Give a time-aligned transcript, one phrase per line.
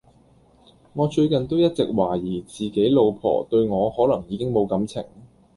[0.93, 5.05] 我最近都一直懷疑其實自己老婆對我可能已經無感情